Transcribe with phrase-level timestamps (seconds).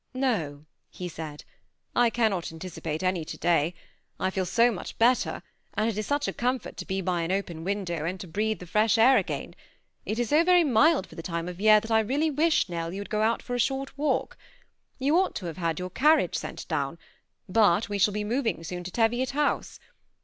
[0.01, 1.45] *^" No," he said;^^
[1.95, 3.75] I cannot anticipate any to day.
[4.19, 5.43] I feel so much better,
[5.75, 8.57] and it is such a comfort to be by an open window, and to breathe
[8.57, 9.53] the fresh air again!
[10.03, 12.89] It IS so very mild for the time of year, that I really wish, NeU,
[12.89, 14.39] you would go out for a short walk.
[14.97, 16.97] You ought to have had your carriage sent down;
[17.47, 19.79] but we shall be moving soon to Teviot House.